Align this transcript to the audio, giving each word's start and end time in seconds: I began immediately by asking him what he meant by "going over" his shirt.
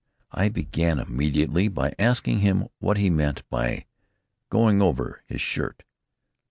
I 0.31 0.49
began 0.49 0.97
immediately 0.97 1.67
by 1.67 1.93
asking 1.99 2.39
him 2.39 2.65
what 2.79 2.97
he 2.97 3.11
meant 3.11 3.47
by 3.51 3.85
"going 4.49 4.81
over" 4.81 5.21
his 5.27 5.41
shirt. 5.41 5.83